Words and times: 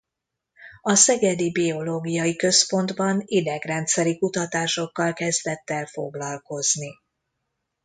A 0.81 0.95
Szegedi 0.95 1.51
Biológiai 1.51 2.35
Központban 2.35 3.21
idegrendszeri 3.25 4.17
kutatásokkal 4.19 5.13
kezdett 5.13 5.69
el 5.69 5.85
foglalkozni. 5.85 6.89